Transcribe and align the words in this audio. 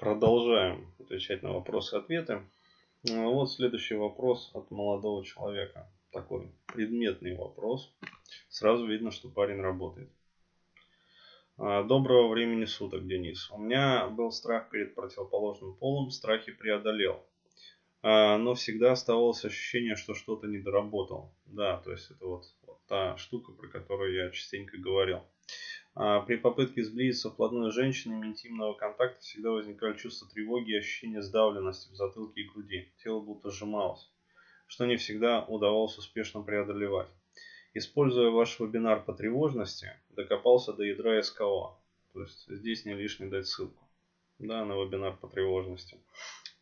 Продолжаем 0.00 0.90
отвечать 0.98 1.42
на 1.42 1.52
вопросы 1.52 1.94
и 1.94 1.98
ответы. 1.98 2.40
Ну, 3.02 3.34
вот 3.34 3.52
следующий 3.52 3.96
вопрос 3.96 4.50
от 4.54 4.70
молодого 4.70 5.22
человека. 5.26 5.92
Такой 6.10 6.50
предметный 6.68 7.36
вопрос. 7.36 7.94
Сразу 8.48 8.86
видно, 8.86 9.10
что 9.10 9.28
парень 9.28 9.60
работает. 9.60 10.08
А, 11.58 11.82
доброго 11.82 12.28
времени 12.28 12.64
суток, 12.64 13.06
Денис. 13.06 13.50
У 13.50 13.58
меня 13.58 14.08
был 14.08 14.32
страх 14.32 14.70
перед 14.70 14.94
противоположным 14.94 15.76
полом, 15.76 16.10
страхи 16.10 16.50
преодолел. 16.50 17.22
А, 18.00 18.38
но 18.38 18.54
всегда 18.54 18.92
оставалось 18.92 19.44
ощущение, 19.44 19.96
что 19.96 20.14
что-то 20.14 20.46
недоработал. 20.46 21.34
Да, 21.44 21.76
то 21.76 21.92
есть 21.92 22.10
это 22.10 22.24
вот, 22.24 22.44
вот 22.62 22.78
та 22.86 23.18
штука, 23.18 23.52
про 23.52 23.68
которую 23.68 24.14
я 24.14 24.30
частенько 24.30 24.78
говорил. 24.78 25.20
А, 26.02 26.20
при 26.22 26.36
попытке 26.36 26.82
сблизиться 26.82 27.28
вплотную 27.28 27.70
с 27.70 27.74
женщинами 27.74 28.28
интимного 28.28 28.72
контакта 28.72 29.20
всегда 29.20 29.50
возникали 29.50 29.98
чувство 29.98 30.26
тревоги 30.30 30.70
и 30.70 30.78
ощущение 30.78 31.20
сдавленности 31.20 31.92
в 31.92 31.94
затылке 31.94 32.40
и 32.40 32.48
груди. 32.48 32.90
Тело 33.04 33.20
будто 33.20 33.50
сжималось, 33.50 34.10
что 34.66 34.86
не 34.86 34.96
всегда 34.96 35.44
удавалось 35.44 35.98
успешно 35.98 36.40
преодолевать. 36.40 37.10
Используя 37.74 38.30
ваш 38.30 38.58
вебинар 38.58 39.04
по 39.04 39.12
тревожности, 39.12 39.92
докопался 40.08 40.72
до 40.72 40.84
ядра 40.84 41.22
СКО. 41.22 41.76
То 42.14 42.22
есть 42.22 42.46
здесь 42.48 42.86
не 42.86 42.94
лишний 42.94 43.28
дать 43.28 43.46
ссылку 43.46 43.86
да, 44.38 44.64
на 44.64 44.82
вебинар 44.82 45.18
по 45.18 45.28
тревожности. 45.28 45.98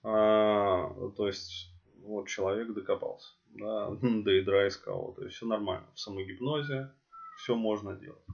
А, 0.02 0.92
то 1.16 1.28
есть 1.28 1.70
вот 2.02 2.26
человек 2.26 2.74
докопался 2.74 3.34
да, 3.50 3.88
до 4.02 4.32
ядра 4.32 4.68
СКО. 4.68 5.12
То 5.16 5.22
есть 5.22 5.36
все 5.36 5.46
нормально. 5.46 5.86
В 5.94 6.00
самогипнозе 6.00 6.90
все 7.36 7.54
можно 7.54 7.94
делать. 7.94 8.27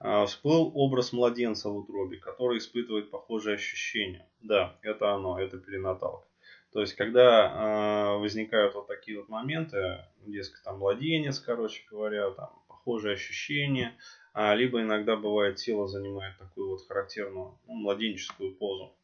А, 0.00 0.26
всплыл 0.26 0.70
образ 0.74 1.12
младенца 1.12 1.68
в 1.68 1.76
утробе, 1.76 2.18
который 2.18 2.58
испытывает 2.58 3.10
похожие 3.10 3.56
ощущения. 3.56 4.28
Да, 4.40 4.76
это 4.82 5.12
оно, 5.12 5.40
это 5.40 5.58
перинаталка. 5.58 6.26
То 6.72 6.80
есть, 6.80 6.94
когда 6.94 8.14
э, 8.14 8.18
возникают 8.18 8.74
вот 8.74 8.86
такие 8.86 9.18
вот 9.18 9.28
моменты, 9.28 10.04
дескать, 10.26 10.62
там 10.62 10.78
младенец, 10.78 11.40
короче 11.40 11.82
говоря, 11.90 12.30
там 12.30 12.50
похожие 12.68 13.14
ощущения, 13.14 13.96
а, 14.34 14.54
либо 14.54 14.80
иногда 14.80 15.16
бывает 15.16 15.56
тело 15.56 15.88
занимает 15.88 16.36
такую 16.38 16.70
вот 16.70 16.86
характерную 16.86 17.58
ну, 17.66 17.74
младенческую 17.74 18.54
позу. 18.54 18.94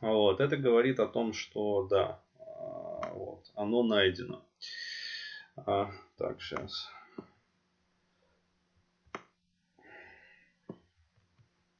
Вот, 0.00 0.40
это 0.40 0.56
говорит 0.56 1.00
о 1.00 1.06
том, 1.06 1.32
что 1.32 1.84
да, 1.84 2.20
э, 2.38 3.12
вот, 3.14 3.44
оно 3.54 3.82
найдено. 3.84 4.44
А, 5.56 5.90
так, 6.18 6.42
сейчас. 6.42 6.90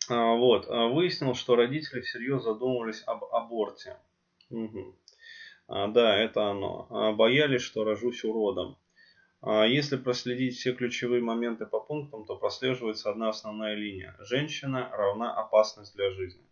Вот, 0.09 0.67
а, 0.69 0.89
выяснил, 0.89 1.35
что 1.35 1.57
родители 1.57 2.01
всерьез 2.01 2.43
задумывались 2.43 3.03
об 3.07 3.25
аборте. 3.25 3.97
Угу. 4.51 4.97
А, 5.69 5.89
да, 5.89 6.17
это 6.17 6.51
оно. 6.51 6.87
А, 6.91 7.13
боялись, 7.13 7.63
что 7.63 7.85
рожусь 7.85 8.25
уродом. 8.25 8.79
А, 9.41 9.67
если 9.67 9.97
проследить 9.97 10.57
все 10.57 10.73
ключевые 10.73 11.23
моменты 11.23 11.67
по 11.67 11.81
пунктам, 11.81 12.25
то 12.25 12.37
прослеживается 12.37 13.11
одна 13.11 13.29
основная 13.29 13.75
линия. 13.75 14.17
Женщина 14.21 14.91
равна 14.93 15.35
опасность 15.35 15.95
для 15.95 16.11
жизни. 16.11 16.43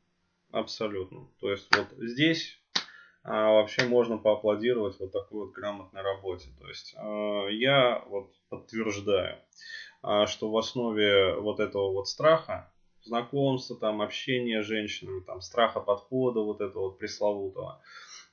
Абсолютно. 0.53 1.29
То 1.41 1.51
есть 1.51 1.69
вот 1.75 1.89
здесь 1.99 2.61
а, 3.25 3.51
вообще 3.51 3.87
можно 3.87 4.19
поаплодировать 4.19 5.01
вот 5.01 5.13
такой 5.13 5.47
вот 5.47 5.53
грамотной 5.53 6.03
работе. 6.03 6.49
То 6.61 6.69
есть 6.69 6.95
а, 6.97 7.49
я 7.49 8.05
вот 8.07 8.31
подтверждаю, 8.49 9.39
а, 10.03 10.27
что 10.27 10.51
в 10.51 10.57
основе 10.57 11.35
вот 11.35 11.59
этого 11.59 11.93
вот 11.93 12.09
страха 12.09 12.71
знакомства, 13.07 13.77
там, 13.77 14.03
общения 14.03 14.63
с 14.63 14.67
женщинами, 14.67 15.21
там, 15.21 15.41
страха 15.41 15.81
подхода 15.81 16.41
вот 16.41 16.61
этого 16.61 16.85
вот 16.85 16.99
пресловутого. 16.99 17.81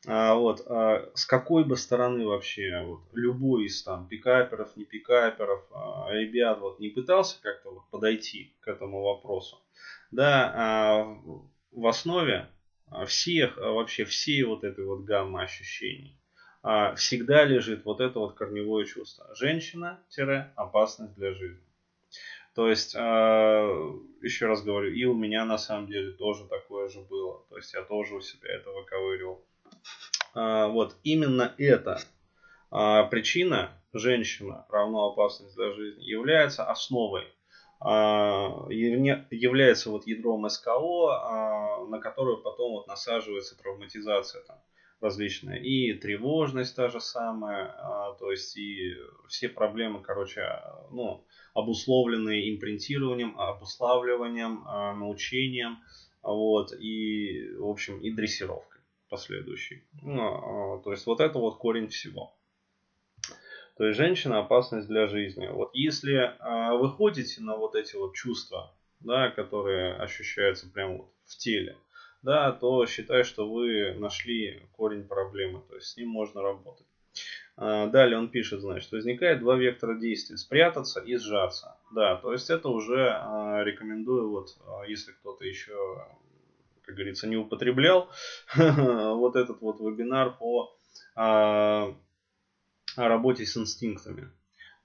А, 0.08 0.36
вот, 0.36 0.62
а, 0.66 1.10
с 1.14 1.26
какой 1.26 1.64
бы 1.64 1.78
стороны 1.78 2.26
вообще, 2.28 2.82
вот, 2.84 3.02
любой 3.14 3.66
из 3.66 3.82
там 3.84 4.06
пикаперов, 4.08 4.76
не 4.76 4.86
пикаперов, 4.86 5.62
а, 5.72 6.08
ребят 6.12 6.60
вот 6.60 6.80
не 6.80 6.90
пытался 6.90 7.40
как-то 7.42 7.72
вот 7.72 7.84
подойти 7.90 8.52
к 8.60 8.68
этому 8.68 9.02
вопросу, 9.04 9.62
да, 10.12 10.52
а, 10.54 11.18
в 11.72 11.88
основе 11.88 12.50
всех, 13.08 13.58
а, 13.58 13.72
вообще 13.72 14.06
всей 14.06 14.44
вот 14.44 14.64
этой 14.64 14.86
вот 14.86 15.02
гаммы 15.02 15.42
ощущений 15.44 16.18
а, 16.64 16.96
всегда 16.96 17.44
лежит 17.46 17.86
вот 17.86 18.00
это 18.02 18.20
вот 18.20 18.34
корневое 18.36 18.86
чувство. 18.86 19.34
Женщина-опасность 19.36 21.16
для 21.16 21.34
жизни. 21.34 21.73
То 22.56 22.70
есть, 22.70 22.96
э, 22.96 23.00
еще 24.22 24.46
раз 24.46 24.64
говорю, 24.64 24.92
и 24.92 25.06
у 25.06 25.14
меня 25.16 25.44
на 25.46 25.58
самом 25.58 25.88
деле 25.88 26.12
тоже 26.12 26.46
такое 26.48 26.88
же 26.88 27.02
было. 27.02 27.44
То 27.50 27.58
есть 27.58 27.74
я 27.74 27.82
тоже 27.84 28.16
у 28.16 28.22
себя 28.22 28.54
это 28.54 28.70
выковыривал. 28.72 29.44
Э, 30.36 30.68
вот 30.68 30.96
именно 31.04 31.54
эта 31.58 32.00
причина, 32.70 33.70
женщина 33.94 34.66
равно 34.70 35.12
опасность 35.12 35.56
для 35.56 35.72
жизни, 35.74 36.04
является 36.04 36.66
основой 36.66 37.24
является 38.70 39.90
вот 39.90 40.08
ядром 40.08 40.50
СКО, 40.50 41.86
на 41.90 42.00
которую 42.00 42.38
потом 42.42 42.72
вот 42.72 42.88
насаживается 42.88 43.58
травматизация 43.58 44.42
там 44.44 44.58
различная. 45.04 45.58
И 45.58 45.94
тревожность 45.94 46.76
та 46.76 46.90
же 46.90 47.00
самая, 47.00 47.68
то 48.20 48.32
есть 48.32 48.58
и 48.58 48.96
все 49.28 49.50
проблемы, 49.50 50.02
короче, 50.02 50.42
ну, 50.92 51.24
обусловленные 51.54 52.54
импринтированием, 52.56 53.40
обуславливанием, 53.40 54.64
а, 54.66 54.94
научением, 54.94 55.80
вот, 56.22 56.74
и, 56.74 57.54
в 57.58 57.68
общем, 57.68 58.00
и 58.00 58.12
дрессировкой 58.12 58.82
последующей. 59.10 59.84
Ну, 60.02 60.78
а, 60.78 60.82
то 60.82 60.92
есть 60.92 61.06
вот 61.06 61.20
это 61.20 61.38
вот 61.38 61.58
корень 61.58 61.90
всего. 61.90 62.34
То 63.78 63.86
есть 63.86 63.98
женщина 63.98 64.40
опасность 64.40 64.88
для 64.88 65.08
жизни. 65.08 65.48
Вот 65.48 65.72
если 65.74 66.36
а, 66.40 66.76
вы 66.76 66.90
ходите 66.90 67.42
на 67.42 67.56
вот 67.56 67.76
эти 67.76 67.96
вот 67.96 68.14
чувства, 68.16 68.74
да, 69.00 69.30
которые 69.30 69.96
ощущаются 69.96 70.70
прямо 70.70 70.98
вот 70.98 71.12
в 71.26 71.38
теле, 71.38 71.78
да, 72.24 72.52
то 72.54 72.86
считай, 72.86 73.24
что 73.24 73.48
вы 73.48 73.94
нашли 73.94 74.68
корень 74.72 75.04
проблемы, 75.04 75.62
то 75.68 75.76
есть 75.76 75.90
с 75.90 75.98
ним 75.98 76.10
можно 76.10 76.42
работать. 76.42 76.88
А, 77.56 77.88
далее 77.88 78.18
он 78.18 78.30
пишет, 78.30 78.62
значит, 78.62 78.92
возникает 78.92 79.40
два 79.40 79.56
вектора 79.56 79.96
действия. 79.96 80.38
Спрятаться 80.38 81.00
и 81.00 81.18
сжаться. 81.18 81.78
Да, 81.92 82.16
то 82.16 82.32
есть 82.32 82.50
это 82.50 82.70
уже 82.70 83.10
а, 83.12 83.62
рекомендую, 83.64 84.30
вот, 84.30 84.58
а, 84.66 84.84
если 84.84 85.12
кто-то 85.12 85.46
еще, 85.46 85.76
как 86.84 86.96
говорится, 86.96 87.28
не 87.28 87.38
употреблял, 87.38 88.10
вот 88.56 89.36
этот 89.36 89.62
вот 89.62 89.80
вебинар 89.80 90.36
по 90.36 90.76
работе 92.96 93.46
с 93.46 93.58
инстинктами. 93.58 94.32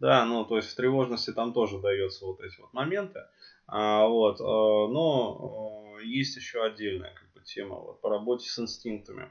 Да, 0.01 0.25
ну, 0.25 0.45
то 0.45 0.57
есть 0.57 0.69
в 0.69 0.77
тревожности 0.77 1.33
там 1.33 1.53
тоже 1.53 1.79
дается 1.81 2.25
вот 2.25 2.41
эти 2.41 2.61
вот 2.61 2.73
моменты. 2.73 3.21
А, 3.67 4.07
вот, 4.07 4.41
но 4.41 5.99
есть 6.03 6.37
еще 6.37 6.65
отдельная 6.65 7.15
тема 7.49 7.77
вот, 7.77 8.01
по 8.01 8.11
работе 8.11 8.49
с 8.49 8.59
инстинктами. 8.59 9.31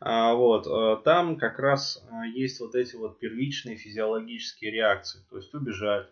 А, 0.00 0.34
вот, 0.34 0.66
э, 0.66 1.02
там 1.04 1.36
как 1.36 1.58
раз 1.58 2.02
э, 2.02 2.28
есть 2.28 2.60
вот 2.60 2.74
эти 2.74 2.96
вот 2.96 3.18
первичные 3.18 3.76
физиологические 3.76 4.70
реакции, 4.70 5.24
то 5.30 5.36
есть 5.36 5.54
убежать, 5.54 6.08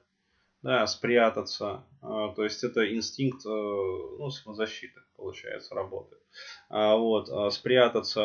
да, 0.62 0.86
спрятаться, 0.86 1.84
а, 2.02 2.32
то 2.34 2.44
есть 2.44 2.62
это 2.62 2.88
инстинкт, 2.94 3.44
э, 3.46 3.48
ну, 3.48 4.30
самозащиты, 4.30 5.00
получается, 5.16 5.74
работает. 5.74 6.22
А, 6.68 6.96
вот, 6.96 7.52
спрятаться, 7.52 8.22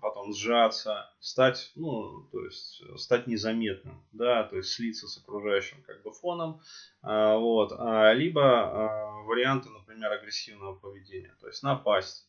потом 0.00 0.32
сжаться, 0.32 1.10
стать, 1.18 1.72
ну, 1.74 2.28
то 2.30 2.44
есть 2.44 2.82
стать 2.96 3.26
незаметным, 3.26 4.04
да, 4.12 4.44
то 4.44 4.56
есть 4.56 4.70
слиться 4.70 5.08
с 5.08 5.18
окружающим 5.18 5.82
как 5.82 6.02
бы 6.02 6.12
фоном, 6.12 6.60
вот, 7.02 7.72
либо 8.14 9.22
варианты, 9.26 9.70
например, 9.70 9.83
агрессивного 10.02 10.74
поведения, 10.74 11.34
то 11.40 11.46
есть 11.46 11.62
напасть, 11.62 12.26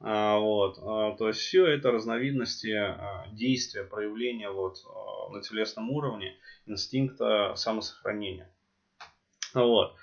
вот, 0.00 0.74
то 0.74 1.28
есть 1.28 1.38
все 1.38 1.66
это 1.66 1.90
разновидности 1.90 2.76
действия, 3.32 3.84
проявления 3.84 4.50
вот 4.50 4.82
на 5.30 5.40
телесном 5.40 5.90
уровне 5.90 6.36
инстинкта 6.66 7.54
самосохранения. 7.56 8.50
Вот. 9.54 9.94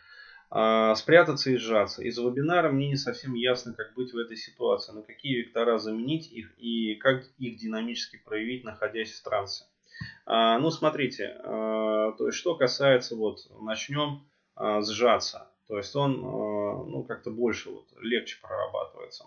Спрятаться 0.49 1.51
и 1.51 1.57
сжаться. 1.57 2.01
Из 2.03 2.17
вебинара 2.17 2.69
мне 2.69 2.87
не 2.89 2.95
совсем 2.95 3.33
ясно, 3.35 3.73
как 3.73 3.93
быть 3.93 4.13
в 4.13 4.17
этой 4.17 4.37
ситуации, 4.37 4.93
на 4.93 5.01
какие 5.01 5.37
вектора 5.37 5.77
заменить 5.77 6.31
их 6.31 6.53
и 6.57 6.95
как 6.95 7.23
их 7.37 7.57
динамически 7.57 8.17
проявить, 8.17 8.63
находясь 8.63 9.11
в 9.11 9.23
трансе. 9.23 9.65
Ну, 10.25 10.71
смотрите, 10.71 11.37
то 11.43 12.15
есть, 12.25 12.37
что 12.37 12.55
касается, 12.55 13.15
вот, 13.15 13.39
начнем 13.61 14.25
сжаться. 14.57 15.50
То 15.71 15.77
есть, 15.77 15.95
он, 15.95 16.19
ну, 16.19 17.05
как-то 17.05 17.31
больше, 17.31 17.69
вот, 17.69 17.87
легче 18.01 18.37
прорабатывается. 18.41 19.23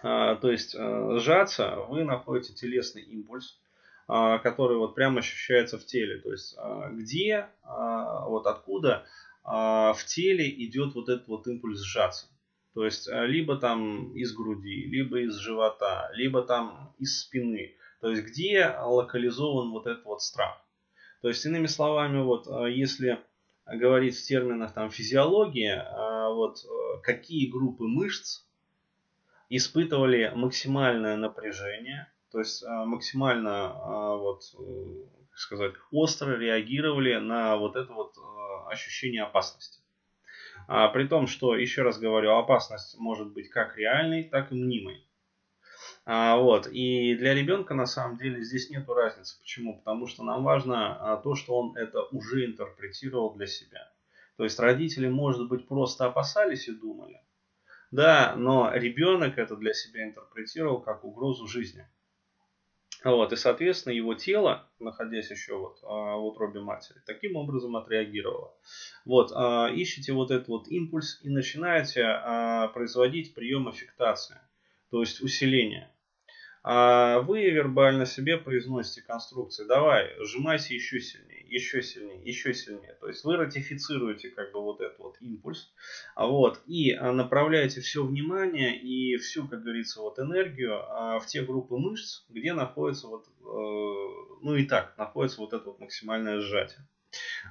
То 0.00 0.50
есть, 0.50 0.74
сжаться, 0.74 1.76
вы 1.90 2.04
находите 2.04 2.54
телесный 2.54 3.02
импульс, 3.02 3.60
который 4.06 4.78
вот 4.78 4.94
прямо 4.94 5.18
ощущается 5.18 5.78
в 5.78 5.84
теле. 5.84 6.20
То 6.22 6.32
есть, 6.32 6.56
где, 6.92 7.48
вот 7.64 8.46
откуда 8.46 9.04
в 9.44 9.98
теле 10.06 10.48
идет 10.64 10.94
вот 10.94 11.10
этот 11.10 11.28
вот 11.28 11.46
импульс 11.46 11.82
сжаться. 11.82 12.28
То 12.72 12.86
есть, 12.86 13.06
либо 13.12 13.56
там 13.56 14.16
из 14.16 14.34
груди, 14.34 14.86
либо 14.86 15.20
из 15.20 15.34
живота, 15.34 16.10
либо 16.14 16.40
там 16.40 16.94
из 16.98 17.20
спины. 17.20 17.76
То 18.00 18.08
есть, 18.08 18.22
где 18.24 18.74
локализован 18.80 19.70
вот 19.70 19.86
этот 19.86 20.06
вот 20.06 20.22
страх. 20.22 20.64
То 21.20 21.28
есть, 21.28 21.44
иными 21.44 21.66
словами, 21.66 22.22
вот 22.22 22.46
если 22.70 23.20
говорить 23.66 24.16
в 24.16 24.22
терминах 24.26 24.72
там 24.72 24.90
физиологии, 24.90 25.82
вот 26.34 26.58
какие 27.02 27.50
группы 27.50 27.84
мышц 27.84 28.44
испытывали 29.48 30.32
максимальное 30.34 31.16
напряжение, 31.16 32.10
то 32.30 32.38
есть 32.38 32.64
максимально 32.66 34.16
вот 34.18 34.42
как 35.32 35.38
сказать, 35.38 35.72
остро 35.90 36.36
реагировали 36.36 37.16
на 37.16 37.56
вот 37.56 37.74
это 37.76 37.90
вот 37.94 38.14
э, 38.18 38.70
ощущение 38.70 39.22
опасности. 39.22 39.80
А, 40.68 40.88
при 40.88 41.08
том, 41.08 41.26
что, 41.26 41.56
еще 41.56 41.82
раз 41.82 41.98
говорю, 41.98 42.36
опасность 42.36 42.98
может 42.98 43.32
быть 43.32 43.48
как 43.48 43.78
реальной, 43.78 44.24
так 44.24 44.52
и 44.52 44.54
мнимой. 44.54 45.06
А, 46.04 46.36
вот. 46.36 46.66
И 46.66 47.14
для 47.14 47.34
ребенка 47.34 47.74
на 47.74 47.86
самом 47.86 48.16
деле 48.16 48.42
здесь 48.42 48.70
нет 48.70 48.88
разницы. 48.88 49.38
Почему? 49.38 49.78
Потому 49.78 50.06
что 50.06 50.24
нам 50.24 50.42
важно 50.42 50.96
а, 50.96 51.16
то, 51.16 51.34
что 51.34 51.56
он 51.56 51.76
это 51.76 52.02
уже 52.04 52.44
интерпретировал 52.44 53.34
для 53.34 53.46
себя. 53.46 53.88
То 54.36 54.44
есть 54.44 54.58
родители, 54.58 55.08
может 55.08 55.48
быть, 55.48 55.68
просто 55.68 56.06
опасались 56.06 56.68
и 56.68 56.72
думали. 56.72 57.20
Да, 57.90 58.34
но 58.36 58.72
ребенок 58.72 59.38
это 59.38 59.54
для 59.56 59.74
себя 59.74 60.04
интерпретировал 60.04 60.80
как 60.80 61.04
угрозу 61.04 61.46
жизни. 61.46 61.86
Вот, 63.04 63.32
и, 63.32 63.36
соответственно, 63.36 63.92
его 63.92 64.14
тело, 64.14 64.68
находясь 64.78 65.30
еще 65.30 65.56
вот 65.56 65.80
а, 65.82 66.16
в 66.16 66.24
утробе 66.24 66.60
матери, 66.60 66.98
таким 67.04 67.36
образом 67.36 67.76
отреагировало. 67.76 68.56
Вот, 69.04 69.30
а, 69.34 69.70
ищите 69.72 70.12
вот 70.12 70.30
этот 70.32 70.48
вот 70.48 70.68
импульс 70.68 71.20
и 71.22 71.28
начинаете 71.28 72.02
производить 72.74 73.34
прием 73.34 73.68
аффектации, 73.68 74.38
то 74.90 75.00
есть 75.00 75.20
усиление 75.20 75.91
а 76.64 77.20
вы 77.20 77.50
вербально 77.50 78.06
себе 78.06 78.36
произносите 78.36 79.02
конструкции, 79.02 79.64
давай, 79.66 80.12
сжимайся 80.20 80.74
еще 80.74 81.00
сильнее, 81.00 81.44
еще 81.48 81.82
сильнее, 81.82 82.22
еще 82.22 82.54
сильнее. 82.54 82.96
То 83.00 83.08
есть 83.08 83.24
вы 83.24 83.36
ратифицируете 83.36 84.30
как 84.30 84.52
бы 84.52 84.60
вот 84.62 84.80
этот 84.80 84.98
вот 85.00 85.16
импульс, 85.20 85.72
а 86.14 86.26
вот, 86.26 86.60
и 86.66 86.92
а, 86.92 87.12
направляете 87.12 87.80
все 87.80 88.04
внимание 88.04 88.78
и 88.78 89.16
всю, 89.16 89.48
как 89.48 89.62
говорится, 89.62 90.00
вот 90.00 90.20
энергию 90.20 90.76
а, 90.76 91.18
в 91.18 91.26
те 91.26 91.42
группы 91.42 91.76
мышц, 91.76 92.24
где 92.28 92.52
находится 92.52 93.08
вот, 93.08 93.26
э, 93.26 93.42
ну 94.42 94.54
и 94.54 94.64
так, 94.64 94.96
находится 94.96 95.40
вот 95.40 95.52
это 95.52 95.64
вот 95.64 95.80
максимальное 95.80 96.40
сжатие. 96.40 96.86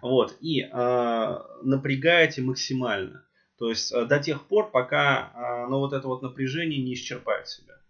Вот, 0.01 0.37
и 0.41 0.63
напрягаете 0.63 2.41
максимально. 2.41 3.27
То 3.59 3.69
есть 3.69 3.93
до 3.93 4.19
тех 4.19 4.47
пор, 4.47 4.71
пока 4.71 5.67
ну, 5.69 5.77
вот 5.77 5.93
это 5.93 6.07
вот 6.07 6.23
напряжение 6.23 6.81
не 6.81 6.95
исчерпает 6.95 7.47
себя. 7.47 7.80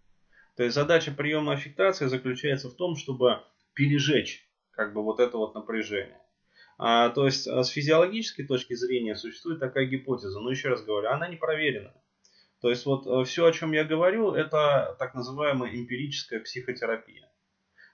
То 0.62 0.66
есть 0.66 0.76
задача 0.76 1.10
приема 1.10 1.54
аффектации 1.54 2.06
заключается 2.06 2.70
в 2.70 2.76
том, 2.76 2.94
чтобы 2.94 3.40
пережечь 3.74 4.48
как 4.70 4.94
бы 4.94 5.02
вот 5.02 5.18
это 5.18 5.36
вот 5.36 5.56
напряжение. 5.56 6.22
А, 6.78 7.08
то 7.08 7.24
есть 7.24 7.48
а, 7.48 7.64
с 7.64 7.68
физиологической 7.70 8.46
точки 8.46 8.74
зрения 8.74 9.16
существует 9.16 9.58
такая 9.58 9.86
гипотеза, 9.86 10.38
но 10.38 10.52
еще 10.52 10.68
раз 10.68 10.84
говорю, 10.84 11.08
она 11.08 11.26
не 11.26 11.34
проверена. 11.34 11.92
То 12.60 12.70
есть 12.70 12.86
вот 12.86 13.08
э, 13.08 13.24
все, 13.24 13.44
о 13.44 13.50
чем 13.50 13.72
я 13.72 13.82
говорю, 13.82 14.34
это 14.34 14.94
так 15.00 15.14
называемая 15.14 15.74
эмпирическая 15.74 16.38
психотерапия. 16.38 17.28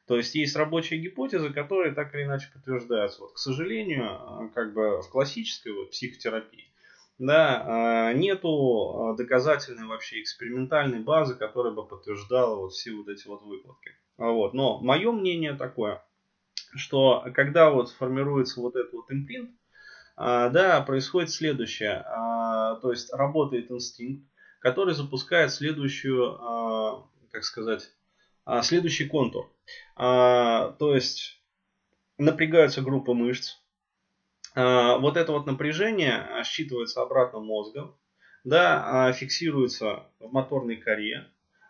То 0.07 0.19
есть 0.19 0.35
есть 0.35 0.55
рабочие 0.55 1.01
гипотезы, 1.01 1.49
которые 1.49 1.95
так 1.95 2.15
или 2.15 2.25
иначе 2.25 2.51
подтверждаются. 2.53 3.23
Вот, 3.23 3.33
к 3.33 3.39
сожалению, 3.39 4.05
э, 4.05 4.49
как 4.55 4.75
бы 4.75 5.01
в 5.01 5.09
классической 5.09 5.73
вот 5.73 5.93
психотерапии 5.93 6.71
да, 7.19 7.65
а, 7.67 8.13
нету 8.13 9.11
а, 9.11 9.17
доказательной 9.17 9.87
вообще 9.87 10.23
экспериментальной 10.23 11.01
базы, 11.01 11.35
которая 11.35 11.73
бы 11.73 11.87
подтверждала 11.87 12.57
вот 12.57 12.73
все 12.73 12.93
вот 12.93 13.09
эти 13.09 13.27
вот 13.27 13.43
выкладки. 13.43 13.91
А 14.17 14.31
вот. 14.31 14.55
Но 14.55 14.79
мое 14.81 15.11
мнение 15.11 15.55
такое, 15.55 16.03
что 16.77 17.25
когда 17.35 17.71
вот 17.71 17.91
формируется 17.91 18.61
вот 18.61 18.77
этот 18.77 18.93
вот 18.93 19.11
импринт, 19.11 19.51
да, 20.17 20.83
происходит 20.85 21.31
следующее. 21.31 22.05
То 22.83 22.91
есть 22.91 23.13
работает 23.13 23.71
инстинкт, 23.71 24.27
который 24.59 24.95
запускает 24.95 25.53
следующую, 25.53 27.09
как 27.31 27.45
сказать, 27.45 27.93
следующий 28.63 29.07
контур. 29.07 29.49
То 29.97 30.77
есть 30.81 31.41
напрягаются 32.17 32.83
группы 32.83 33.15
мышц, 33.15 33.59
вот 34.59 35.17
это 35.17 35.33
вот 35.33 35.47
напряжение 35.47 36.27
считывается 36.43 37.01
обратно 37.03 37.39
мозгом, 37.39 37.97
да, 38.45 39.09
а, 39.09 39.13
фиксируется 39.13 40.05
в 40.21 40.33
моторной 40.33 40.77
коре, 40.77 41.27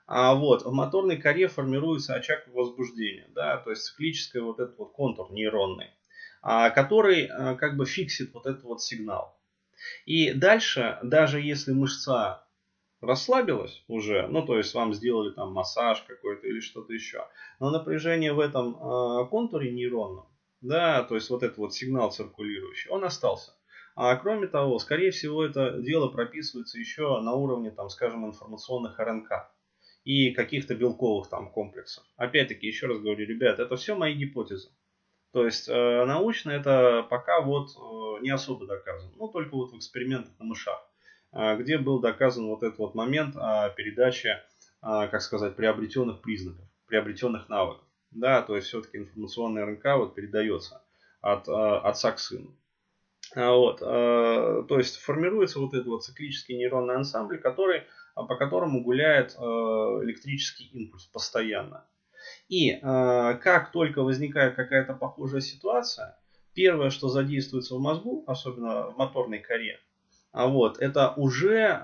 а 0.06 0.34
вот 0.34 0.64
в 0.64 0.72
моторной 0.72 1.16
коре 1.16 1.48
формируется 1.48 2.14
очаг 2.14 2.46
возбуждения, 2.48 3.28
да, 3.34 3.58
то 3.58 3.70
есть 3.70 3.84
циклический 3.84 4.40
вот 4.40 4.60
этот 4.60 4.78
вот 4.78 4.92
контур 4.92 5.30
нейронный, 5.32 5.90
а, 6.40 6.70
который 6.70 7.28
как 7.56 7.76
бы 7.76 7.84
фиксит 7.84 8.32
вот 8.32 8.46
этот 8.46 8.62
вот 8.64 8.82
сигнал. 8.82 9.38
И 10.06 10.32
дальше, 10.32 10.98
даже 11.02 11.40
если 11.40 11.72
мышца 11.72 12.44
расслабилась 13.00 13.84
уже, 13.86 14.26
ну 14.26 14.44
то 14.44 14.56
есть 14.56 14.74
вам 14.74 14.92
сделали 14.92 15.32
там 15.32 15.52
массаж 15.52 16.02
какой-то 16.02 16.46
или 16.46 16.60
что-то 16.60 16.92
еще, 16.92 17.26
но 17.60 17.70
напряжение 17.70 18.32
в 18.32 18.40
этом 18.40 19.28
контуре 19.28 19.70
нейронном 19.70 20.26
да, 20.60 21.02
то 21.04 21.14
есть 21.14 21.30
вот 21.30 21.42
этот 21.42 21.58
вот 21.58 21.74
сигнал 21.74 22.10
циркулирующий, 22.10 22.90
он 22.90 23.04
остался. 23.04 23.52
А 23.94 24.14
кроме 24.16 24.46
того, 24.46 24.78
скорее 24.78 25.10
всего, 25.10 25.44
это 25.44 25.80
дело 25.80 26.08
прописывается 26.08 26.78
еще 26.78 27.20
на 27.20 27.32
уровне, 27.32 27.72
там, 27.72 27.88
скажем, 27.88 28.26
информационных 28.26 28.96
РНК 28.98 29.50
и 30.04 30.30
каких-то 30.30 30.76
белковых 30.76 31.28
там 31.28 31.50
комплексов. 31.50 32.04
Опять-таки, 32.16 32.66
еще 32.66 32.86
раз 32.86 32.98
говорю, 32.98 33.26
ребят, 33.26 33.58
это 33.58 33.76
все 33.76 33.96
мои 33.96 34.14
гипотезы. 34.14 34.70
То 35.32 35.44
есть 35.44 35.68
э, 35.68 36.04
научно 36.04 36.52
это 36.52 37.06
пока 37.10 37.40
вот 37.40 37.70
э, 37.70 38.22
не 38.22 38.30
особо 38.30 38.66
доказано. 38.66 39.12
Ну, 39.16 39.28
только 39.28 39.54
вот 39.54 39.72
в 39.72 39.76
экспериментах 39.76 40.32
на 40.38 40.44
мышах, 40.44 40.80
э, 41.32 41.56
где 41.56 41.76
был 41.76 42.00
доказан 42.00 42.46
вот 42.46 42.62
этот 42.62 42.78
вот 42.78 42.94
момент 42.94 43.34
э, 43.36 43.70
передачи, 43.76 44.28
э, 44.28 44.38
как 44.80 45.20
сказать, 45.20 45.56
приобретенных 45.56 46.22
признаков, 46.22 46.64
приобретенных 46.86 47.48
навыков. 47.48 47.87
Да, 48.18 48.42
то 48.42 48.56
есть 48.56 48.66
все-таки 48.66 48.98
информационная 48.98 49.64
РНК 49.64 49.84
вот 49.96 50.14
передается 50.16 50.82
от 51.20 51.48
а, 51.48 51.78
отца 51.80 52.10
к 52.10 52.18
сыну. 52.18 52.52
А, 53.36 53.52
вот, 53.52 53.78
а, 53.80 54.64
то 54.64 54.78
есть 54.78 54.96
формируется 54.96 55.60
вот 55.60 55.72
этот 55.72 55.86
вот 55.86 56.04
циклический 56.04 56.56
нейронный 56.56 56.96
ансамбль, 56.96 57.38
который, 57.38 57.84
по 58.16 58.34
которому 58.34 58.82
гуляет 58.82 59.36
электрический 59.36 60.64
импульс 60.64 61.04
постоянно. 61.04 61.86
И 62.48 62.76
как 62.80 63.70
только 63.70 64.02
возникает 64.02 64.56
какая-то 64.56 64.94
похожая 64.94 65.40
ситуация, 65.40 66.18
первое, 66.52 66.90
что 66.90 67.08
задействуется 67.08 67.76
в 67.76 67.80
мозгу, 67.80 68.24
особенно 68.26 68.90
в 68.90 68.96
моторной 68.98 69.38
коре, 69.38 69.78
а 70.32 70.48
вот, 70.48 70.78
это 70.78 71.12
уже, 71.12 71.80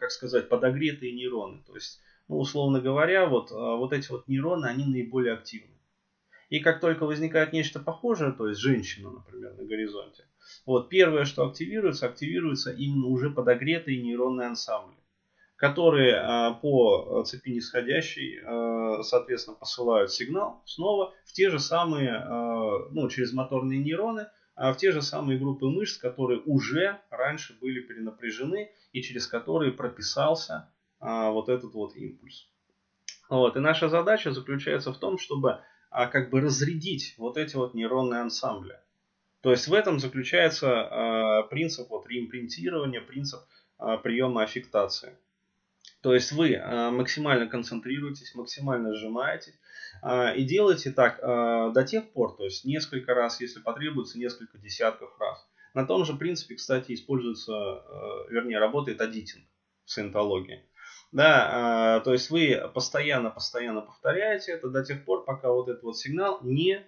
как 0.00 0.10
сказать, 0.10 0.48
подогретые 0.48 1.12
нейроны. 1.12 1.62
То 1.64 1.76
есть 1.76 2.00
ну, 2.28 2.38
условно 2.38 2.80
говоря, 2.80 3.26
вот, 3.26 3.52
а, 3.52 3.76
вот 3.76 3.92
эти 3.92 4.10
вот 4.10 4.26
нейроны, 4.28 4.66
они 4.66 4.84
наиболее 4.84 5.34
активны. 5.34 5.74
И 6.48 6.60
как 6.60 6.80
только 6.80 7.04
возникает 7.04 7.52
нечто 7.52 7.80
похожее, 7.80 8.32
то 8.32 8.48
есть 8.48 8.60
женщина, 8.60 9.10
например, 9.10 9.54
на 9.54 9.64
горизонте, 9.64 10.24
вот 10.66 10.88
первое, 10.88 11.24
что 11.24 11.46
активируется, 11.46 12.06
активируется 12.06 12.70
именно 12.70 13.06
уже 13.06 13.30
подогретые 13.30 14.00
нейронные 14.02 14.48
ансамбли, 14.48 14.98
которые 15.56 16.16
а, 16.16 16.52
по 16.54 17.24
цепи 17.24 17.50
нисходящей, 17.50 18.40
а, 18.44 19.02
соответственно, 19.02 19.56
посылают 19.56 20.12
сигнал 20.12 20.62
снова 20.64 21.14
в 21.24 21.32
те 21.32 21.50
же 21.50 21.58
самые, 21.58 22.24
ну, 22.90 23.08
через 23.08 23.32
моторные 23.32 23.80
нейроны, 23.80 24.28
в 24.54 24.74
те 24.76 24.92
же 24.92 25.02
самые 25.02 25.38
группы 25.38 25.66
мышц, 25.66 25.98
которые 25.98 26.40
уже 26.40 27.00
раньше 27.10 27.58
были 27.60 27.80
перенапряжены 27.80 28.70
и 28.92 29.02
через 29.02 29.26
которые 29.26 29.72
прописался 29.72 30.70
а, 31.04 31.30
вот 31.30 31.48
этот 31.48 31.74
вот 31.74 31.94
импульс. 31.96 32.48
Вот. 33.28 33.56
И 33.56 33.60
наша 33.60 33.88
задача 33.88 34.32
заключается 34.32 34.92
в 34.92 34.98
том, 34.98 35.18
чтобы 35.18 35.60
а, 35.90 36.06
как 36.06 36.30
бы 36.30 36.40
разрядить 36.40 37.14
вот 37.18 37.36
эти 37.36 37.56
вот 37.56 37.74
нейронные 37.74 38.20
ансамбли. 38.20 38.78
То 39.42 39.50
есть 39.50 39.68
в 39.68 39.74
этом 39.74 40.00
заключается 40.00 40.70
а, 40.70 41.42
принцип 41.42 41.90
вот 41.90 42.06
реимпринтирования, 42.06 43.02
принцип 43.02 43.40
а, 43.78 43.98
приема 43.98 44.42
аффектации. 44.42 45.18
То 46.00 46.14
есть 46.14 46.32
вы 46.32 46.56
а, 46.56 46.90
максимально 46.90 47.48
концентрируетесь, 47.48 48.34
максимально 48.34 48.94
сжимаетесь 48.94 49.58
а, 50.00 50.32
и 50.32 50.42
делаете 50.44 50.90
так 50.90 51.18
а, 51.22 51.70
до 51.70 51.84
тех 51.84 52.10
пор, 52.12 52.34
то 52.36 52.44
есть 52.44 52.64
несколько 52.64 53.12
раз, 53.14 53.42
если 53.42 53.60
потребуется, 53.60 54.18
несколько 54.18 54.56
десятков 54.56 55.10
раз. 55.20 55.46
На 55.74 55.84
том 55.84 56.06
же 56.06 56.14
принципе, 56.14 56.54
кстати, 56.54 56.92
используется, 56.92 57.52
а, 57.52 58.26
вернее, 58.30 58.58
работает 58.58 59.02
аддитинг 59.02 59.44
в 59.84 59.90
саентологии. 59.90 60.64
Да, 61.14 61.48
а, 61.96 62.00
то 62.00 62.12
есть 62.12 62.28
вы 62.30 62.60
постоянно-постоянно 62.74 63.82
повторяете 63.82 64.50
это 64.50 64.68
до 64.68 64.84
тех 64.84 65.04
пор, 65.04 65.24
пока 65.24 65.52
вот 65.52 65.68
этот 65.68 65.84
вот 65.84 65.96
сигнал 65.96 66.40
не 66.42 66.84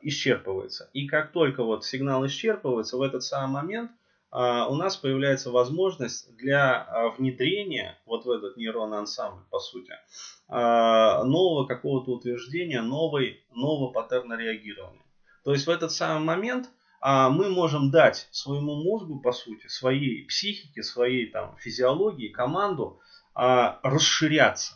исчерпывается. 0.00 0.88
И 0.94 1.06
как 1.06 1.30
только 1.32 1.62
вот 1.62 1.84
сигнал 1.84 2.24
исчерпывается, 2.24 2.96
в 2.96 3.02
этот 3.02 3.22
самый 3.22 3.52
момент 3.52 3.90
а, 4.30 4.66
у 4.66 4.76
нас 4.76 4.96
появляется 4.96 5.50
возможность 5.50 6.34
для 6.38 6.74
а, 6.74 7.10
внедрения 7.10 7.98
вот 8.06 8.24
в 8.24 8.30
этот 8.30 8.56
нейронный 8.56 8.96
ансамбль, 8.96 9.44
по 9.50 9.58
сути, 9.58 9.92
нового 10.48 11.66
какого-то 11.66 12.12
утверждения, 12.12 12.80
новой, 12.80 13.44
нового 13.54 13.92
паттерна 13.92 14.38
реагирования. 14.38 15.04
То 15.44 15.52
есть 15.52 15.66
в 15.66 15.70
этот 15.70 15.92
самый 15.92 16.24
момент 16.24 16.70
мы 17.02 17.50
можем 17.50 17.92
дать 17.92 18.26
своему 18.32 18.82
мозгу, 18.82 19.20
по 19.20 19.32
сути, 19.32 19.68
своей 19.68 20.26
психике, 20.26 20.82
своей 20.82 21.30
там, 21.30 21.56
физиологии, 21.58 22.28
команду 22.28 23.00
расширяться. 23.34 24.74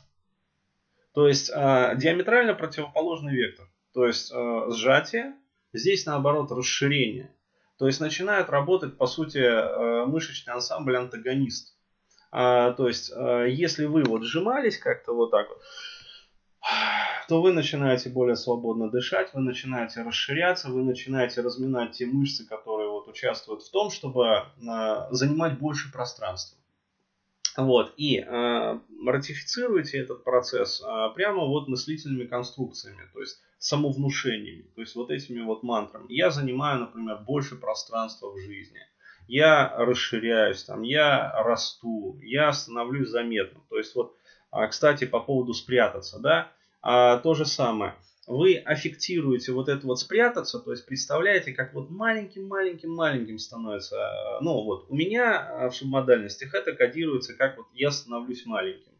То 1.12 1.28
есть 1.28 1.48
диаметрально 1.48 2.54
противоположный 2.54 3.34
вектор. 3.34 3.66
То 3.92 4.06
есть 4.06 4.32
сжатие, 4.32 5.34
здесь 5.72 6.06
наоборот 6.06 6.50
расширение. 6.50 7.34
То 7.78 7.86
есть 7.86 8.00
начинает 8.00 8.50
работать, 8.50 8.96
по 8.96 9.06
сути, 9.06 9.38
э, 9.38 10.06
мышечный 10.06 10.54
ансамбль 10.54 10.96
антагонист. 10.96 11.76
А, 12.30 12.72
то 12.72 12.88
есть, 12.88 13.12
э, 13.14 13.46
если 13.50 13.86
вы 13.86 14.04
вот 14.04 14.22
сжимались 14.22 14.78
как-то 14.78 15.12
вот 15.12 15.30
так 15.30 15.48
вот, 15.48 15.58
то 17.28 17.42
вы 17.42 17.52
начинаете 17.52 18.10
более 18.10 18.36
свободно 18.36 18.90
дышать, 18.90 19.34
вы 19.34 19.40
начинаете 19.40 20.02
расширяться, 20.02 20.70
вы 20.70 20.82
начинаете 20.82 21.40
разминать 21.40 21.92
те 21.92 22.06
мышцы, 22.06 22.46
которые 22.46 22.88
вот 22.88 23.08
участвуют 23.08 23.62
в 23.62 23.70
том, 23.70 23.90
чтобы 23.90 24.26
э, 24.26 24.42
занимать 25.10 25.58
больше 25.58 25.90
пространства. 25.92 26.58
Вот, 27.56 27.94
и 27.96 28.18
э, 28.18 28.78
ратифицируете 29.06 29.98
этот 29.98 30.24
процесс 30.24 30.82
э, 30.82 31.14
прямо 31.14 31.44
вот 31.44 31.68
мыслительными 31.68 32.26
конструкциями, 32.26 33.08
то 33.12 33.20
есть 33.20 33.40
самовнушениями, 33.58 34.66
то 34.74 34.80
есть 34.80 34.96
вот 34.96 35.10
этими 35.10 35.40
вот 35.40 35.62
мантрами. 35.62 36.06
Я 36.08 36.30
занимаю, 36.30 36.80
например, 36.80 37.18
больше 37.18 37.54
пространства 37.54 38.32
в 38.32 38.38
жизни, 38.38 38.80
я 39.28 39.72
расширяюсь, 39.76 40.64
там, 40.64 40.82
я 40.82 41.32
расту, 41.44 42.18
я 42.22 42.52
становлюсь 42.52 43.08
заметным. 43.08 43.62
То 43.70 43.78
есть 43.78 43.94
вот, 43.94 44.16
а, 44.50 44.66
кстати, 44.66 45.04
по 45.04 45.20
поводу 45.20 45.54
спрятаться, 45.54 46.18
да, 46.18 46.52
а, 46.82 47.18
то 47.18 47.34
же 47.34 47.46
самое– 47.46 47.94
вы 48.26 48.56
аффектируете 48.56 49.52
вот 49.52 49.68
это 49.68 49.86
вот 49.86 49.98
спрятаться, 49.98 50.58
то 50.58 50.70
есть 50.70 50.86
представляете, 50.86 51.52
как 51.52 51.74
вот 51.74 51.90
маленьким-маленьким-маленьким 51.90 53.38
становится. 53.38 53.96
Э, 53.96 54.38
ну 54.40 54.62
вот 54.62 54.86
у 54.88 54.96
меня 54.96 55.48
э, 55.48 55.68
в 55.68 55.74
субмодальностях 55.74 56.54
это 56.54 56.72
кодируется 56.72 57.34
как 57.34 57.56
вот 57.56 57.66
я 57.74 57.90
становлюсь 57.90 58.46
маленьким. 58.46 58.92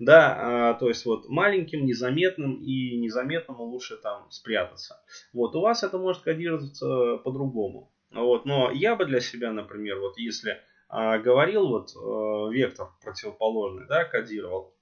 Да, 0.00 0.36
а, 0.36 0.74
то 0.74 0.88
есть 0.88 1.06
вот 1.06 1.28
маленьким, 1.28 1.86
незаметным 1.86 2.60
и 2.60 2.96
незаметному 2.96 3.62
лучше 3.62 3.96
там 3.96 4.28
спрятаться. 4.32 5.00
Вот 5.32 5.54
у 5.54 5.60
вас 5.60 5.84
это 5.84 5.98
может 5.98 6.22
кодироваться 6.22 7.18
по-другому. 7.18 7.92
Вот, 8.10 8.44
но 8.44 8.72
я 8.72 8.96
бы 8.96 9.04
для 9.04 9.20
себя, 9.20 9.52
например, 9.52 10.00
вот 10.00 10.18
если 10.18 10.60
говорил 10.88 11.68
вот 11.68 11.90
вектор 12.52 12.88
противоположный, 13.02 13.86
да, 13.86 14.04
кодировал, 14.04 14.74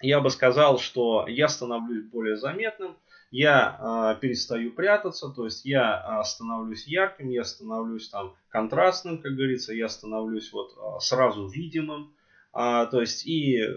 я 0.00 0.20
бы 0.20 0.30
сказал, 0.30 0.78
что 0.78 1.26
я 1.28 1.48
становлюсь 1.48 2.04
более 2.04 2.36
заметным, 2.36 2.96
я 3.32 4.14
э, 4.14 4.20
перестаю 4.20 4.72
прятаться, 4.72 5.30
то 5.30 5.46
есть 5.46 5.64
я 5.64 6.20
э, 6.20 6.24
становлюсь 6.24 6.86
ярким, 6.86 7.30
я 7.30 7.44
становлюсь 7.44 8.10
там 8.10 8.36
контрастным, 8.50 9.22
как 9.22 9.32
говорится, 9.32 9.72
я 9.72 9.88
становлюсь 9.88 10.52
вот 10.52 10.76
э, 10.76 11.00
сразу 11.00 11.48
видимым, 11.48 12.12
э, 12.54 12.86
то 12.90 13.00
есть 13.00 13.26
и 13.26 13.56
э, 13.56 13.74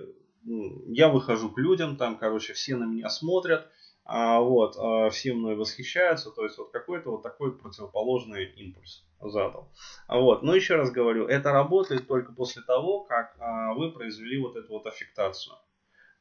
я 0.88 1.08
выхожу 1.08 1.50
к 1.50 1.58
людям, 1.58 1.96
там, 1.96 2.18
короче, 2.18 2.52
все 2.52 2.76
на 2.76 2.84
меня 2.84 3.08
смотрят, 3.08 3.66
а, 4.08 4.40
вот, 4.40 4.76
все 5.14 5.34
мной 5.34 5.56
восхищаются, 5.56 6.30
то 6.30 6.44
есть 6.44 6.60
вот 6.60 6.70
какой-то 6.70 7.10
вот 7.10 7.24
такой 7.24 7.58
противоположный 7.58 8.46
импульс 8.46 9.04
задал. 9.20 9.72
Вот, 10.08 10.44
но 10.44 10.54
еще 10.54 10.76
раз 10.76 10.92
говорю, 10.92 11.26
это 11.26 11.52
работает 11.52 12.08
только 12.08 12.32
после 12.32 12.62
того, 12.62 13.00
как 13.06 13.36
вы 13.76 13.92
произвели 13.92 14.38
вот 14.38 14.58
эту 14.58 14.74
вот 14.74 14.86
аффектацию. 14.86 15.56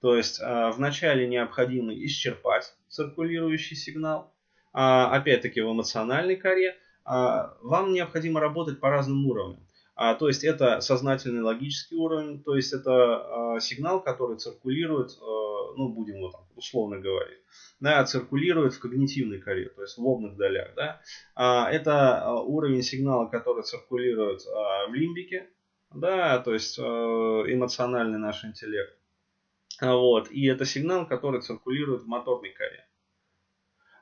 То 0.01 0.17
есть 0.17 0.41
а, 0.43 0.71
вначале 0.71 1.27
необходимо 1.27 1.95
исчерпать 1.95 2.75
циркулирующий 2.89 3.77
сигнал, 3.77 4.35
а, 4.73 5.17
опять-таки 5.17 5.63
в 5.63 5.73
эмоциональной 5.73 6.37
коре. 6.37 6.77
А, 7.05 7.57
вам 7.63 7.93
необходимо 7.93 8.41
работать 8.41 8.81
по 8.81 8.91
разным 8.91 9.27
уровням. 9.27 9.67
То 10.19 10.27
есть 10.27 10.43
это 10.43 10.81
сознательный 10.81 11.43
логический 11.43 11.95
уровень, 11.95 12.43
то 12.43 12.57
есть 12.57 12.73
это 12.73 13.59
сигнал, 13.61 14.03
который 14.03 14.39
циркулирует, 14.39 15.13
ну 15.77 15.89
будем 15.91 16.19
вот 16.19 16.33
так 16.33 16.43
условно 16.57 16.99
говорить, 16.99 17.39
да, 17.79 18.05
циркулирует 18.05 18.75
в 18.75 18.81
когнитивной 18.81 19.39
коре, 19.41 19.69
то 19.69 19.83
есть 19.83 19.97
в 19.97 20.01
лобных 20.01 20.37
долях. 20.37 20.75
Да. 20.75 21.01
Это 21.71 22.29
уровень 22.41 22.83
сигнала, 22.83 23.27
который 23.27 23.63
циркулирует 23.63 24.41
в 24.43 24.93
лимбике, 24.93 25.49
да, 25.95 26.41
то 26.41 26.53
есть 26.53 26.77
эмоциональный 26.77 28.19
наш 28.19 28.45
интеллект. 28.45 28.99
А, 29.81 29.97
вот. 29.97 30.31
И 30.31 30.47
это 30.47 30.65
сигнал, 30.65 31.07
который 31.07 31.41
циркулирует 31.43 32.03
в 32.03 32.07
моторной 32.07 32.51
коре. 32.51 32.87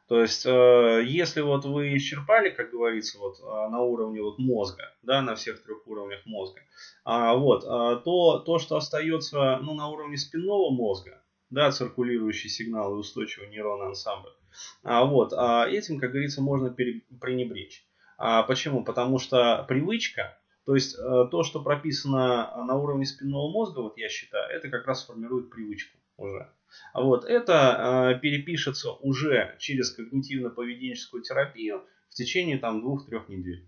То 0.09 0.21
есть, 0.21 0.45
э, 0.45 1.05
если 1.07 1.41
вот 1.41 1.64
вы 1.64 1.97
исчерпали, 1.97 2.50
как 2.50 2.71
говорится, 2.71 3.19
вот 3.19 3.38
э, 3.41 3.71
на 3.71 3.81
уровне 3.81 4.21
вот 4.21 4.38
мозга, 4.38 4.95
да, 5.02 5.23
на 5.23 5.37
всех 5.37 5.62
трех 5.62 5.87
уровнях 5.87 6.26
мозга, 6.26 6.61
а, 7.05 7.35
вот, 7.35 7.64
а, 7.67 7.97
то 7.97 8.41
то, 8.41 8.59
что 8.59 8.76
остается 8.76 9.59
ну, 9.62 9.75
на 9.75 9.88
уровне 9.88 10.19
спинного 10.19 10.71
мозга, 10.71 11.23
да, 11.49 11.71
циркулирующий 11.71 12.50
сигнал 12.50 12.95
и 12.95 12.99
устойчивый 12.99 13.49
нейронный 13.49 13.87
ансамбль, 13.87 14.35
а, 14.83 15.05
вот, 15.05 15.33
а 15.33 15.67
этим, 15.67 15.99
как 15.99 16.11
говорится, 16.11 16.43
можно 16.43 16.71
пренебречь. 16.71 17.87
А, 18.19 18.43
почему? 18.43 18.85
Потому 18.85 19.19
что 19.19 19.64
привычка, 19.69 20.38
то 20.64 20.75
есть 20.75 20.97
э, 20.97 21.28
то, 21.31 21.42
что 21.42 21.61
прописано 21.61 22.64
на 22.64 22.76
уровне 22.76 23.04
спинного 23.04 23.50
мозга, 23.50 23.81
вот 23.81 23.97
я 23.99 24.09
считаю, 24.09 24.49
это 24.50 24.69
как 24.69 24.87
раз 24.87 25.04
формирует 25.04 25.50
привычку 25.50 25.99
уже. 26.16 26.49
А 26.92 27.02
вот 27.02 27.25
это 27.25 28.14
э, 28.14 28.21
перепишется 28.21 28.92
уже 28.92 29.57
через 29.59 29.97
когнитивно-поведенческую 29.99 31.23
терапию 31.23 31.85
в 32.09 32.14
течение 32.14 32.59
там 32.59 32.81
двух-трех 32.81 33.28
недель. 33.28 33.66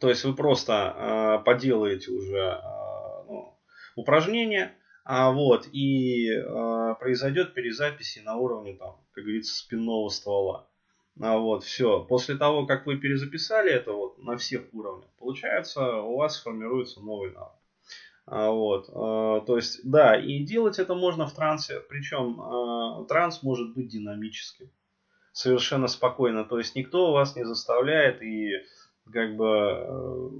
То 0.00 0.08
есть 0.08 0.24
вы 0.24 0.34
просто 0.34 0.94
э, 1.40 1.44
поделаете 1.44 2.12
уже 2.12 2.60
ну, 3.28 3.58
упражнения, 3.96 4.72
а 5.04 5.32
вот, 5.32 5.66
и 5.72 6.30
э, 6.30 6.94
произойдет 7.00 7.54
перезаписи 7.54 8.20
на 8.20 8.36
уровне, 8.36 8.74
там, 8.74 9.00
как 9.12 9.24
говорится, 9.24 9.54
спинного 9.54 10.08
ствола. 10.10 10.68
А 11.20 11.38
вот, 11.38 11.64
все. 11.64 12.04
После 12.04 12.36
того, 12.36 12.66
как 12.66 12.86
вы 12.86 12.98
перезаписали 12.98 13.72
это 13.72 13.92
вот 13.92 14.18
на 14.18 14.36
всех 14.36 14.62
уровнях, 14.72 15.08
получается, 15.18 16.00
у 16.00 16.16
вас 16.16 16.40
формируется 16.42 17.00
новый 17.00 17.32
навык. 17.32 17.52
А, 18.26 18.50
вот, 18.50 18.90
а, 18.92 19.40
то 19.40 19.56
есть, 19.56 19.80
да, 19.88 20.16
и 20.16 20.40
делать 20.40 20.78
это 20.78 20.94
можно 20.94 21.26
в 21.26 21.32
трансе, 21.32 21.80
причем 21.88 22.40
а, 22.40 23.04
транс 23.04 23.42
может 23.42 23.72
быть 23.74 23.88
динамическим, 23.88 24.68
совершенно 25.32 25.86
спокойно. 25.86 26.44
То 26.44 26.58
есть 26.58 26.74
никто 26.74 27.12
вас 27.12 27.36
не 27.36 27.44
заставляет 27.44 28.20
и 28.22 28.50
как 29.12 29.36
бы, 29.36 29.46
э, 29.46 30.30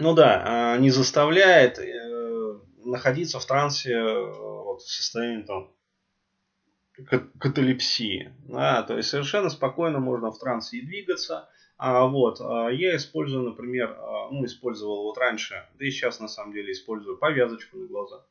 ну 0.00 0.14
да, 0.14 0.42
а, 0.44 0.76
не 0.78 0.90
заставляет 0.90 1.78
э, 1.78 2.58
находиться 2.84 3.38
в 3.38 3.46
трансе 3.46 3.92
э, 3.92 4.24
вот, 4.24 4.82
в 4.82 4.90
состоянии 4.90 5.44
там 5.44 5.75
каталепсии. 7.38 8.32
Да, 8.48 8.82
то 8.82 8.96
есть 8.96 9.08
совершенно 9.08 9.50
спокойно 9.50 9.98
можно 9.98 10.30
в 10.30 10.38
трансе 10.38 10.78
и 10.78 10.86
двигаться. 10.86 11.48
А 11.78 12.06
вот 12.06 12.40
а, 12.40 12.68
я 12.70 12.96
использую, 12.96 13.50
например, 13.50 13.96
а, 13.98 14.30
ну 14.30 14.44
использовал 14.46 15.04
вот 15.04 15.18
раньше, 15.18 15.66
да 15.78 15.86
и 15.86 15.90
сейчас 15.90 16.20
на 16.20 16.28
самом 16.28 16.54
деле 16.54 16.72
использую 16.72 17.18
повязочку 17.18 17.76
на 17.76 17.86
глаза. 17.86 18.24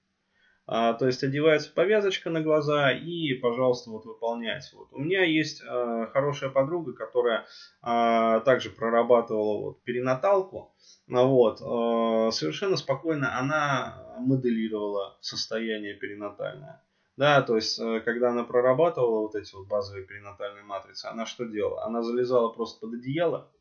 А, 0.68 0.94
то 0.94 1.06
есть 1.06 1.24
одевается 1.24 1.72
повязочка 1.72 2.32
на 2.32 2.42
глаза 2.42 2.92
и, 2.92 3.36
пожалуйста, 3.36 3.92
вот 3.92 4.06
выполняйте. 4.06 4.76
Вот. 4.76 4.88
У 4.92 5.00
меня 5.00 5.24
есть 5.24 5.62
а, 5.64 6.08
хорошая 6.08 6.50
подруга, 6.50 6.94
которая 6.94 7.46
а, 7.82 8.40
также 8.40 8.72
прорабатывала 8.72 9.62
вот, 9.62 9.84
перинаталку. 9.84 10.74
Ну 11.06 11.28
вот, 11.28 11.62
а, 11.62 12.32
совершенно 12.32 12.78
спокойно 12.78 13.38
она 13.38 14.16
моделировала 14.20 15.18
состояние 15.22 15.94
перинатальное. 15.94 16.82
Да, 17.18 17.42
то 17.42 17.56
есть, 17.56 17.80
э, 17.80 18.02
когда 18.02 18.32
она 18.32 18.44
прорабатывала 18.44 19.22
вот 19.22 19.36
эти 19.36 19.56
вот 19.56 19.68
базовые 19.68 20.06
перинатальные 20.06 20.64
матрицы, 20.64 21.06
она 21.06 21.26
что 21.26 21.46
делала? 21.46 21.86
Она 21.86 22.02
залезала 22.02 22.50
просто 22.50 22.82
под 22.82 22.96
одеяло, 22.96 23.52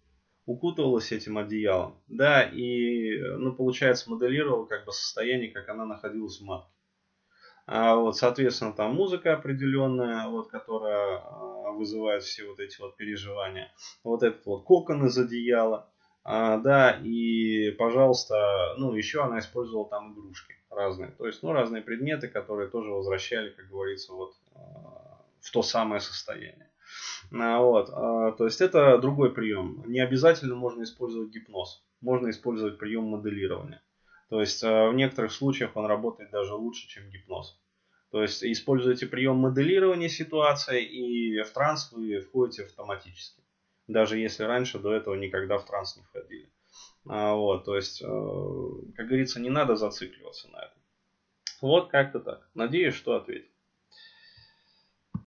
укутывалась 0.44 1.12
этим 1.12 1.38
одеялом, 1.38 2.02
да, 2.08 2.42
и, 2.42 3.16
ну, 3.20 3.54
получается, 3.54 4.10
моделировала 4.10 4.66
как 4.66 4.84
бы 4.84 4.92
состояние, 4.92 5.52
как 5.52 5.68
она 5.68 5.86
находилась 5.86 6.40
в 6.40 6.44
матке. 6.44 6.74
А 7.66 7.96
вот, 7.96 8.16
соответственно, 8.16 8.72
там 8.72 8.94
музыка 8.94 9.32
определенная, 9.32 10.28
вот, 10.28 10.48
которая 10.50 11.18
а, 11.18 11.72
вызывает 11.72 12.22
все 12.22 12.46
вот 12.46 12.60
эти 12.60 12.78
вот 12.80 12.96
переживания. 12.96 13.72
Вот 14.02 14.22
этот 14.22 14.44
вот 14.44 14.64
кокон 14.64 15.06
из 15.06 15.16
одеяла, 15.16 15.90
а, 16.24 16.56
да, 16.56 16.98
и, 17.02 17.70
пожалуйста, 17.72 18.74
ну, 18.78 18.94
еще 18.94 19.22
она 19.22 19.40
использовала 19.40 19.86
там 19.88 20.14
игрушки 20.14 20.54
разные. 20.70 21.10
То 21.10 21.26
есть, 21.26 21.42
ну, 21.42 21.52
разные 21.52 21.82
предметы, 21.82 22.28
которые 22.28 22.70
тоже 22.70 22.90
возвращали, 22.90 23.50
как 23.50 23.68
говорится, 23.68 24.14
вот 24.14 24.34
а, 24.54 25.20
в 25.40 25.50
то 25.50 25.62
самое 25.62 26.00
состояние. 26.00 26.70
А, 27.30 27.60
вот, 27.60 27.90
то 28.38 28.44
есть 28.46 28.62
это 28.62 28.96
другой 28.98 29.34
прием. 29.34 29.84
Не 29.86 30.00
обязательно 30.00 30.54
можно 30.54 30.84
использовать 30.84 31.30
гипноз. 31.30 31.84
Можно 32.00 32.30
использовать 32.30 32.78
прием 32.78 33.04
моделирования. 33.04 33.82
То 34.30 34.40
есть 34.40 34.62
в 34.62 34.92
некоторых 34.94 35.32
случаях 35.32 35.76
он 35.76 35.84
работает 35.84 36.30
даже 36.30 36.54
лучше, 36.54 36.88
чем 36.88 37.08
гипноз. 37.10 37.60
То 38.10 38.22
есть 38.22 38.42
используете 38.42 39.06
прием 39.06 39.36
моделирования 39.36 40.08
ситуации 40.08 40.84
и 40.84 41.42
в 41.42 41.50
транс 41.50 41.92
вы 41.92 42.20
входите 42.20 42.64
автоматически. 42.64 43.43
Даже 43.86 44.18
если 44.18 44.44
раньше 44.44 44.78
до 44.78 44.92
этого 44.94 45.14
никогда 45.14 45.58
в 45.58 45.66
транс 45.66 45.96
не 45.96 46.02
входили. 46.02 46.48
А, 47.06 47.34
вот, 47.34 47.64
то 47.64 47.76
есть, 47.76 48.02
э, 48.02 48.06
как 48.96 49.06
говорится, 49.06 49.40
не 49.40 49.50
надо 49.50 49.76
зацикливаться 49.76 50.48
на 50.48 50.58
этом. 50.58 50.82
Вот 51.60 51.90
как-то 51.90 52.20
так. 52.20 52.48
Надеюсь, 52.54 52.94
что 52.94 53.14
ответил. 53.14 53.53